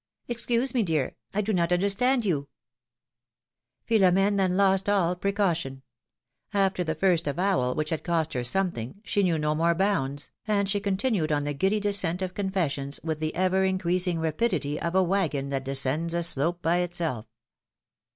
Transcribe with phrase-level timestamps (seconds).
[0.27, 2.47] Excuse me, dear, I do not understand you!"
[3.87, 5.83] Philom^ne then lost all precaution;
[6.55, 10.67] after the first avowal, which had cost her something, she knew no more bounds, and
[10.67, 15.03] she continued on the giddy descent of confessions, with the ever increasing rapidity of a
[15.03, 17.27] wagon that descends a slope by itself.